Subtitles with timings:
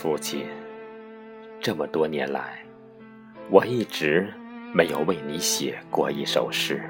[0.00, 0.46] 父亲，
[1.60, 2.60] 这么多年来，
[3.50, 4.32] 我一直
[4.72, 6.80] 没有为你写过一首诗，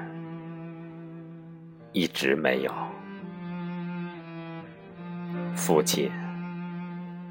[1.91, 2.71] 一直没有。
[5.55, 6.11] 父亲，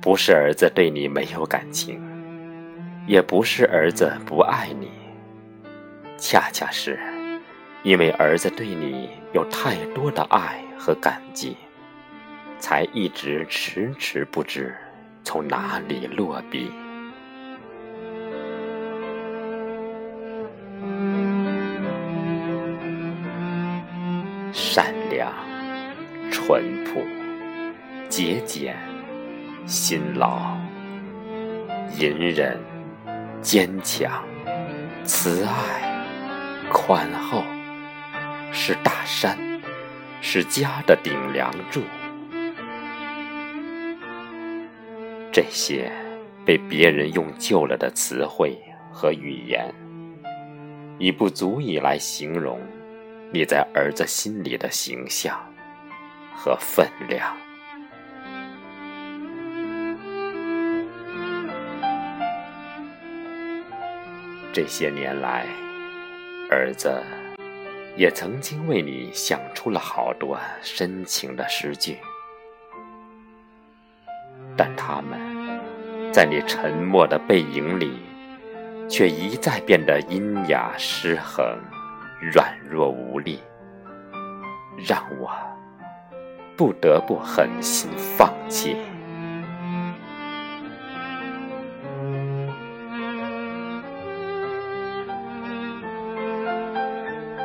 [0.00, 2.02] 不是儿子对你没有感情，
[3.06, 4.91] 也不是儿子不爱你，
[6.16, 6.98] 恰恰是
[7.84, 11.56] 因为儿子对你有太多的爱和感激，
[12.58, 14.74] 才一直迟迟不知。
[15.28, 16.73] 从哪里落笔？
[24.55, 25.30] 善良、
[26.30, 27.05] 淳朴、
[28.09, 28.74] 节俭、
[29.66, 30.56] 辛劳、
[31.98, 32.58] 隐忍、
[33.42, 34.25] 坚强、
[35.05, 36.06] 慈爱、
[36.72, 37.44] 宽厚，
[38.50, 39.36] 是大山，
[40.22, 41.83] 是家的顶梁柱。
[45.41, 45.89] 这些
[46.44, 48.58] 被别人用旧了的词汇
[48.92, 49.72] 和语言，
[50.98, 52.58] 已不足以来形容
[53.31, 55.39] 你在儿子心里的形象
[56.34, 57.36] 和分量。
[64.53, 65.47] 这些年来，
[66.50, 67.00] 儿子
[67.97, 71.97] 也曾经为你想出了好多深情的诗句，
[74.59, 75.19] 但他们。
[76.12, 78.03] 在你沉默的背影里，
[78.89, 81.47] 却一再变得阴哑失衡、
[82.33, 83.39] 软弱无力，
[84.77, 85.31] 让我
[86.56, 88.77] 不得不狠心放弃。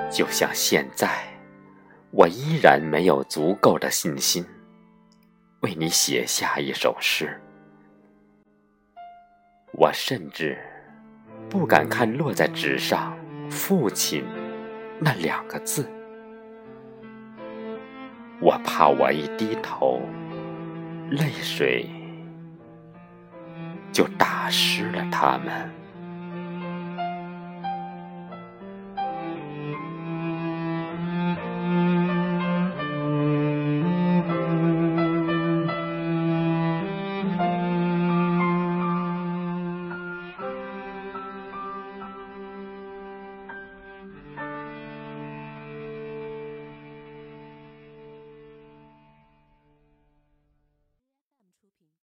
[0.10, 1.10] 就像现在，
[2.12, 4.46] 我依然没有足够的信心，
[5.64, 7.40] 为你写下一首诗。
[9.72, 10.58] 我甚至
[11.50, 13.18] 不敢看落在纸上
[13.50, 14.26] “父亲”
[15.00, 15.90] 那两个字，
[18.42, 20.02] 我怕我一低头，
[21.12, 21.90] 泪水
[23.94, 25.72] 就打湿了它们。